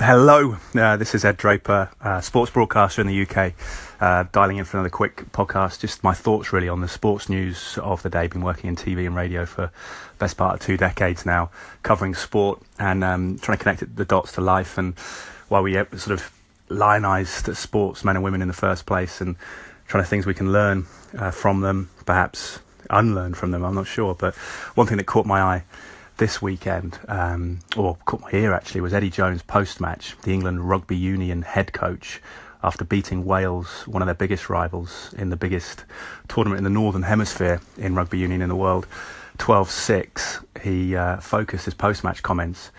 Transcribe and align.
Hello, 0.00 0.56
uh, 0.74 0.96
this 0.96 1.14
is 1.14 1.24
Ed 1.24 1.36
Draper, 1.36 1.88
uh, 2.00 2.20
sports 2.20 2.50
broadcaster 2.50 3.00
in 3.00 3.06
the 3.06 3.22
UK, 3.22 3.52
uh, 4.00 4.24
dialing 4.32 4.56
in 4.56 4.64
for 4.64 4.76
another 4.76 4.90
quick 4.90 5.30
podcast. 5.30 5.78
Just 5.78 6.02
my 6.02 6.12
thoughts 6.12 6.52
really 6.52 6.68
on 6.68 6.80
the 6.80 6.88
sports 6.88 7.28
news 7.28 7.78
of 7.80 8.02
the 8.02 8.10
day. 8.10 8.26
Been 8.26 8.42
working 8.42 8.68
in 8.68 8.74
TV 8.74 9.06
and 9.06 9.14
radio 9.14 9.46
for 9.46 9.70
best 10.18 10.36
part 10.36 10.54
of 10.54 10.60
two 10.60 10.76
decades 10.76 11.24
now, 11.24 11.48
covering 11.84 12.12
sport 12.16 12.60
and 12.76 13.04
um, 13.04 13.38
trying 13.38 13.56
to 13.56 13.62
connect 13.62 13.96
the 13.96 14.04
dots 14.04 14.32
to 14.32 14.40
life. 14.40 14.78
And 14.78 14.98
while 15.48 15.62
we 15.62 15.76
uh, 15.78 15.84
sort 15.92 16.18
of 16.18 16.32
lionised 16.68 17.54
sportsmen 17.54 18.16
and 18.16 18.24
women 18.24 18.42
in 18.42 18.48
the 18.48 18.54
first 18.54 18.86
place, 18.86 19.20
and 19.20 19.36
trying 19.86 20.02
to 20.02 20.10
things 20.10 20.26
we 20.26 20.34
can 20.34 20.50
learn 20.50 20.86
uh, 21.16 21.30
from 21.30 21.60
them, 21.60 21.88
perhaps 22.04 22.58
unlearn 22.90 23.34
from 23.34 23.52
them. 23.52 23.64
I'm 23.64 23.76
not 23.76 23.86
sure, 23.86 24.16
but 24.16 24.34
one 24.74 24.88
thing 24.88 24.96
that 24.96 25.04
caught 25.04 25.24
my 25.24 25.40
eye 25.40 25.64
this 26.16 26.40
weekend, 26.40 26.98
um, 27.08 27.58
or 27.76 27.96
caught 28.04 28.20
my 28.20 28.30
ear 28.32 28.52
actually, 28.52 28.80
was 28.80 28.94
Eddie 28.94 29.10
Jones 29.10 29.42
post 29.42 29.80
match, 29.80 30.16
the 30.22 30.32
England 30.32 30.68
Rugby 30.68 30.96
Union 30.96 31.42
head 31.42 31.72
coach, 31.72 32.20
after 32.64 32.84
beating 32.84 33.26
Wales, 33.26 33.86
one 33.86 34.00
of 34.00 34.06
their 34.06 34.14
biggest 34.14 34.48
rivals 34.48 35.14
in 35.18 35.28
the 35.28 35.36
biggest 35.36 35.84
tournament 36.28 36.58
in 36.58 36.64
the 36.64 36.70
Northern 36.70 37.02
Hemisphere 37.02 37.60
in 37.76 37.94
rugby 37.94 38.18
union 38.18 38.40
in 38.40 38.48
the 38.48 38.56
world, 38.56 38.86
12 39.36 39.70
6. 39.70 40.40
He 40.62 40.96
uh, 40.96 41.18
focused 41.18 41.66
his 41.66 41.74
post 41.74 42.02
match 42.02 42.22
comments 42.22 42.70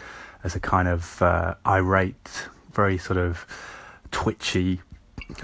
as 0.44 0.56
a 0.56 0.60
kind 0.60 0.88
of 0.88 1.22
uh, 1.22 1.54
irate, 1.68 2.48
very 2.74 2.98
sort 2.98 3.18
of 3.18 3.46
twitchy, 4.12 4.82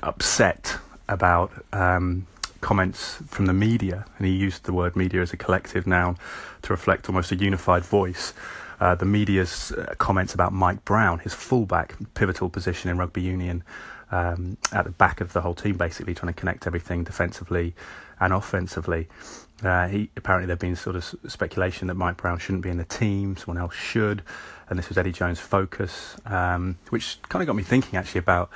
upset 0.02 0.77
about 1.08 1.52
um, 1.71 2.25
comments 2.61 3.17
from 3.27 3.45
the 3.47 3.53
media, 3.53 4.05
and 4.17 4.27
he 4.27 4.33
used 4.33 4.63
the 4.63 4.73
word 4.73 4.95
media 4.95 5.21
as 5.21 5.33
a 5.33 5.38
collective 5.38 5.85
noun 5.85 6.17
to 6.61 6.73
reflect 6.73 7.09
almost 7.09 7.31
a 7.31 7.35
unified 7.35 7.83
voice. 7.83 8.33
Uh, 8.79 8.95
the 8.95 9.05
media's 9.05 9.71
uh, 9.73 9.93
comments 9.97 10.33
about 10.33 10.53
Mike 10.53 10.83
Brown, 10.85 11.19
his 11.19 11.33
fullback, 11.33 11.95
pivotal 12.13 12.49
position 12.49 12.89
in 12.89 12.97
rugby 12.97 13.21
union, 13.21 13.63
um, 14.11 14.57
at 14.71 14.85
the 14.85 14.91
back 14.91 15.21
of 15.21 15.33
the 15.33 15.41
whole 15.41 15.53
team, 15.53 15.77
basically 15.77 16.13
trying 16.13 16.33
to 16.33 16.39
connect 16.39 16.67
everything 16.67 17.03
defensively 17.03 17.73
and 18.19 18.33
offensively. 18.33 19.08
Uh, 19.64 19.88
he 19.88 20.09
apparently 20.17 20.47
there'd 20.47 20.59
been 20.59 20.75
sort 20.75 20.95
of 20.95 21.03
speculation 21.27 21.88
that 21.88 21.93
Mike 21.93 22.17
Brown 22.17 22.39
shouldn't 22.39 22.64
be 22.64 22.69
in 22.69 22.77
the 22.77 22.86
team, 22.86 23.38
someone 23.38 23.61
else 23.61 23.75
should, 23.75 24.23
and 24.69 24.80
this 24.80 24.89
was 24.89 24.97
Eddie 24.97 25.11
Jones' 25.11 25.39
focus, 25.39 26.17
um, 26.25 26.77
which 26.89 27.19
kind 27.30 27.43
of 27.43 27.47
got 27.47 27.55
me 27.55 27.64
thinking 27.64 27.97
actually 27.97 28.19
about 28.19 28.49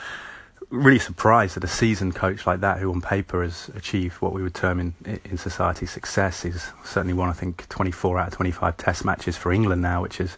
really 0.70 1.00
surprised 1.00 1.56
that 1.56 1.64
a 1.64 1.68
seasoned 1.68 2.16
coach 2.16 2.46
like 2.46 2.62
that, 2.62 2.80
who 2.80 2.92
on 2.92 3.02
paper 3.02 3.44
has 3.44 3.70
achieved 3.76 4.16
what 4.22 4.34
we 4.34 4.42
would 4.42 4.54
term 4.54 4.80
in 4.80 5.20
in 5.24 5.38
society 5.38 5.86
success, 5.86 6.46
is 6.46 6.72
certainly 6.84 7.14
won 7.14 7.30
I 7.30 7.34
think 7.34 7.68
24 7.70 8.20
out 8.20 8.28
of 8.28 8.34
25 8.34 8.78
Test 8.78 9.06
matches 9.06 9.38
for 9.38 9.52
England 9.52 9.82
now, 9.82 10.02
which 10.02 10.20
is 10.20 10.38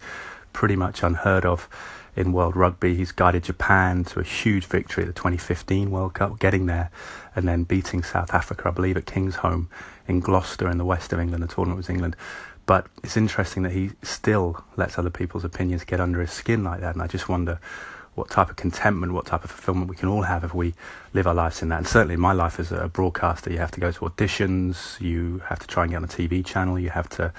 pretty 0.53 0.75
much 0.75 1.03
unheard 1.03 1.45
of 1.45 1.69
in 2.15 2.33
world 2.33 2.55
rugby. 2.55 2.95
He's 2.95 3.11
guided 3.11 3.43
Japan 3.43 4.03
to 4.05 4.19
a 4.19 4.23
huge 4.23 4.65
victory 4.65 5.03
at 5.03 5.07
the 5.07 5.13
2015 5.13 5.91
World 5.91 6.15
Cup, 6.15 6.39
getting 6.39 6.65
there 6.65 6.89
and 7.35 7.47
then 7.47 7.63
beating 7.63 8.01
South 8.01 8.33
Africa, 8.33 8.69
I 8.69 8.71
believe, 8.71 8.97
at 8.97 9.05
Kingsholm 9.05 9.67
in 10.07 10.19
Gloucester 10.19 10.67
in 10.69 10.79
the 10.79 10.85
west 10.85 11.13
of 11.13 11.19
England. 11.19 11.43
The 11.43 11.47
tournament 11.47 11.77
was 11.77 11.89
England. 11.89 12.15
But 12.65 12.87
it's 13.03 13.15
interesting 13.15 13.63
that 13.63 13.71
he 13.71 13.91
still 14.01 14.65
lets 14.75 14.97
other 14.97 15.11
people's 15.11 15.45
opinions 15.45 15.83
get 15.83 16.01
under 16.01 16.19
his 16.19 16.31
skin 16.31 16.63
like 16.63 16.81
that. 16.81 16.95
And 16.95 17.03
I 17.03 17.07
just 17.07 17.29
wonder 17.29 17.59
what 18.17 18.29
type 18.29 18.49
of 18.49 18.55
contentment, 18.55 19.13
what 19.13 19.27
type 19.27 19.43
of 19.43 19.51
fulfillment 19.51 19.87
we 19.87 19.95
can 19.95 20.09
all 20.09 20.23
have 20.23 20.43
if 20.43 20.53
we 20.53 20.73
live 21.13 21.27
our 21.27 21.35
lives 21.35 21.61
in 21.61 21.69
that. 21.69 21.77
And 21.77 21.87
certainly 21.87 22.15
in 22.15 22.19
my 22.19 22.33
life 22.33 22.59
as 22.59 22.71
a 22.71 22.87
broadcaster, 22.87 23.51
you 23.51 23.59
have 23.59 23.71
to 23.71 23.79
go 23.79 23.91
to 23.91 23.99
auditions, 23.99 24.99
you 24.99 25.43
have 25.45 25.59
to 25.59 25.67
try 25.67 25.83
and 25.83 25.91
get 25.91 25.97
on 25.97 26.03
a 26.03 26.07
TV 26.07 26.43
channel, 26.43 26.79
you 26.79 26.89
have 26.89 27.07
to 27.09 27.31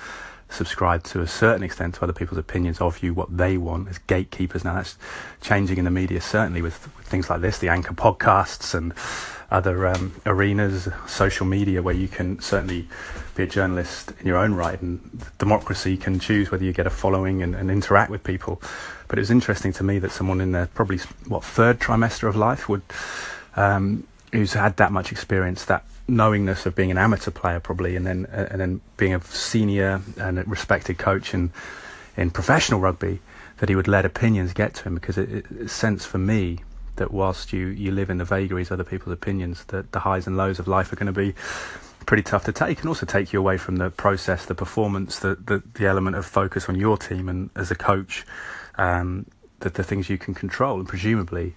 subscribe 0.50 1.02
to 1.02 1.20
a 1.20 1.26
certain 1.26 1.64
extent 1.64 1.96
to 1.96 2.02
other 2.04 2.12
people's 2.12 2.38
opinions 2.38 2.80
of 2.80 3.02
you, 3.02 3.12
what 3.12 3.36
they 3.36 3.58
want 3.58 3.88
as 3.88 3.98
gatekeepers. 3.98 4.64
Now 4.64 4.74
that's 4.74 4.96
changing 5.40 5.78
in 5.78 5.84
the 5.84 5.90
media, 5.90 6.20
certainly 6.20 6.62
with, 6.62 6.88
with 6.96 7.06
things 7.06 7.28
like 7.28 7.40
this, 7.40 7.58
the 7.58 7.68
anchor 7.68 7.94
podcasts 7.94 8.72
and 8.72 8.94
other 9.50 9.86
um, 9.86 10.14
arenas, 10.26 10.88
social 11.06 11.46
media, 11.46 11.82
where 11.82 11.94
you 11.94 12.08
can 12.08 12.38
certainly 12.40 12.86
be 13.34 13.44
a 13.44 13.46
journalist 13.46 14.12
in 14.20 14.26
your 14.26 14.36
own 14.36 14.54
right, 14.54 14.80
and 14.82 15.00
democracy 15.38 15.96
can 15.96 16.18
choose 16.20 16.50
whether 16.50 16.64
you 16.64 16.72
get 16.72 16.86
a 16.86 16.90
following 16.90 17.42
and, 17.42 17.54
and 17.54 17.70
interact 17.70 18.10
with 18.10 18.22
people. 18.22 18.60
But 19.08 19.18
it 19.18 19.22
was 19.22 19.30
interesting 19.30 19.72
to 19.74 19.84
me 19.84 19.98
that 20.00 20.12
someone 20.12 20.40
in 20.40 20.52
their 20.52 20.66
probably 20.66 20.98
what 21.26 21.44
third 21.44 21.80
trimester 21.80 22.28
of 22.28 22.36
life 22.36 22.68
would, 22.68 22.82
um, 23.56 24.06
who's 24.32 24.52
had 24.52 24.76
that 24.76 24.92
much 24.92 25.12
experience, 25.12 25.64
that 25.64 25.84
knowingness 26.06 26.66
of 26.66 26.74
being 26.74 26.90
an 26.90 26.98
amateur 26.98 27.30
player 27.30 27.60
probably, 27.60 27.96
and 27.96 28.06
then 28.06 28.26
uh, 28.26 28.48
and 28.50 28.60
then 28.60 28.80
being 28.98 29.14
a 29.14 29.22
senior 29.24 30.02
and 30.18 30.38
a 30.38 30.44
respected 30.44 30.98
coach 30.98 31.32
in 31.32 31.50
in 32.18 32.30
professional 32.30 32.80
rugby, 32.80 33.20
that 33.58 33.70
he 33.70 33.76
would 33.76 33.88
let 33.88 34.04
opinions 34.04 34.52
get 34.52 34.74
to 34.74 34.84
him 34.84 34.94
because 34.94 35.16
it, 35.16 35.46
it, 35.58 35.70
sense 35.70 36.04
for 36.04 36.18
me 36.18 36.58
that 36.98 37.10
whilst 37.10 37.52
you, 37.52 37.66
you 37.66 37.90
live 37.90 38.10
in 38.10 38.18
the 38.18 38.24
vagaries 38.24 38.68
of 38.68 38.74
other 38.74 38.84
people's 38.84 39.12
opinions, 39.12 39.64
that 39.64 39.92
the 39.92 40.00
highs 40.00 40.26
and 40.26 40.36
lows 40.36 40.58
of 40.58 40.68
life 40.68 40.92
are 40.92 40.96
going 40.96 41.12
to 41.12 41.12
be 41.12 41.34
pretty 42.06 42.22
tough 42.22 42.44
to 42.44 42.52
take 42.52 42.80
and 42.80 42.88
also 42.88 43.04
take 43.04 43.32
you 43.32 43.38
away 43.38 43.56
from 43.56 43.76
the 43.76 43.90
process, 43.90 44.46
the 44.46 44.54
performance, 44.54 45.18
the, 45.18 45.34
the, 45.34 45.62
the 45.74 45.86
element 45.86 46.16
of 46.16 46.24
focus 46.24 46.68
on 46.68 46.74
your 46.74 46.96
team 46.96 47.28
and 47.28 47.50
as 47.54 47.70
a 47.70 47.74
coach, 47.74 48.24
um, 48.76 49.26
the, 49.60 49.70
the 49.70 49.82
things 49.82 50.08
you 50.08 50.18
can 50.18 50.34
control. 50.34 50.78
And 50.78 50.88
presumably, 50.88 51.54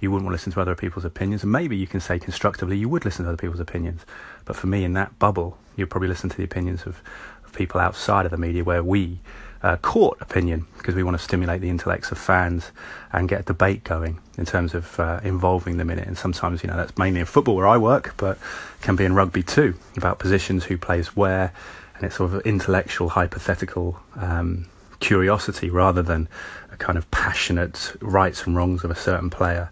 you 0.00 0.10
wouldn't 0.10 0.26
want 0.26 0.32
to 0.32 0.34
listen 0.34 0.52
to 0.52 0.60
other 0.60 0.74
people's 0.74 1.04
opinions. 1.04 1.42
And 1.42 1.52
maybe 1.52 1.76
you 1.76 1.86
can 1.86 2.00
say 2.00 2.18
constructively 2.18 2.76
you 2.76 2.88
would 2.88 3.04
listen 3.04 3.24
to 3.24 3.30
other 3.30 3.38
people's 3.38 3.60
opinions. 3.60 4.04
But 4.44 4.56
for 4.56 4.66
me, 4.66 4.84
in 4.84 4.92
that 4.94 5.18
bubble, 5.18 5.58
you'd 5.76 5.90
probably 5.90 6.08
listen 6.08 6.30
to 6.30 6.36
the 6.36 6.44
opinions 6.44 6.82
of, 6.82 7.02
of 7.43 7.43
people 7.54 7.80
outside 7.80 8.24
of 8.24 8.30
the 8.30 8.36
media 8.36 8.64
where 8.64 8.82
we 8.82 9.18
uh, 9.62 9.76
court 9.78 10.18
opinion 10.20 10.66
because 10.76 10.94
we 10.94 11.02
want 11.02 11.16
to 11.16 11.22
stimulate 11.22 11.62
the 11.62 11.70
intellects 11.70 12.12
of 12.12 12.18
fans 12.18 12.70
and 13.12 13.30
get 13.30 13.46
debate 13.46 13.82
going 13.82 14.18
in 14.36 14.44
terms 14.44 14.74
of 14.74 15.00
uh, 15.00 15.20
involving 15.24 15.78
them 15.78 15.88
in 15.88 15.98
it. 15.98 16.06
And 16.06 16.18
sometimes, 16.18 16.62
you 16.62 16.68
know, 16.68 16.76
that's 16.76 16.98
mainly 16.98 17.20
in 17.20 17.26
football 17.26 17.56
where 17.56 17.66
I 17.66 17.78
work, 17.78 18.14
but 18.18 18.36
can 18.82 18.94
be 18.94 19.06
in 19.06 19.14
rugby 19.14 19.42
too 19.42 19.74
about 19.96 20.18
positions, 20.18 20.64
who 20.64 20.76
plays 20.76 21.16
where, 21.16 21.52
and 21.96 22.04
it's 22.04 22.16
sort 22.16 22.34
of 22.34 22.46
intellectual, 22.46 23.08
hypothetical 23.08 23.98
um, 24.16 24.66
curiosity 25.00 25.70
rather 25.70 26.02
than 26.02 26.28
a 26.70 26.76
kind 26.76 26.98
of 26.98 27.10
passionate 27.10 27.96
rights 28.00 28.46
and 28.46 28.56
wrongs 28.56 28.84
of 28.84 28.90
a 28.90 28.94
certain 28.94 29.30
player. 29.30 29.70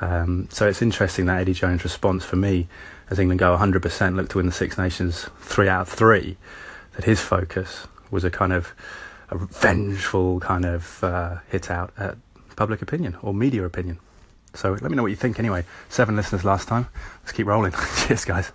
Um, 0.00 0.48
so 0.50 0.68
it's 0.68 0.82
interesting 0.82 1.26
that 1.26 1.40
Eddie 1.40 1.54
Jones' 1.54 1.84
response 1.84 2.24
for 2.24 2.36
me, 2.36 2.66
as 3.10 3.20
England 3.20 3.38
go 3.38 3.56
100%, 3.56 4.16
look 4.16 4.28
to 4.30 4.38
win 4.38 4.46
the 4.46 4.52
Six 4.52 4.78
Nations 4.78 5.28
three 5.40 5.68
out 5.68 5.82
of 5.82 5.88
three, 5.88 6.36
that 6.98 7.04
his 7.04 7.20
focus 7.20 7.86
was 8.10 8.24
a 8.24 8.30
kind 8.30 8.52
of 8.52 8.74
a 9.30 9.38
vengeful 9.38 10.40
kind 10.40 10.64
of 10.64 11.04
uh, 11.04 11.36
hit 11.48 11.70
out 11.70 11.92
at 11.96 12.16
public 12.56 12.82
opinion 12.82 13.16
or 13.22 13.32
media 13.32 13.64
opinion. 13.64 14.00
So 14.52 14.72
let 14.72 14.82
me 14.82 14.96
know 14.96 15.02
what 15.02 15.12
you 15.12 15.16
think 15.16 15.38
anyway. 15.38 15.64
Seven 15.88 16.16
listeners 16.16 16.44
last 16.44 16.66
time. 16.66 16.88
Let's 17.22 17.30
keep 17.30 17.46
rolling. 17.46 17.72
Cheers, 18.06 18.24
guys. 18.24 18.50